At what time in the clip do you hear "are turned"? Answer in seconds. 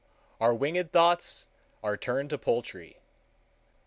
1.83-2.31